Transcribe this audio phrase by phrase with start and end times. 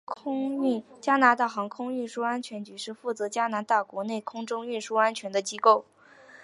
[0.99, 5.85] 加拿大航空运输安全局是负责加拿大国内空中运输安全的机构。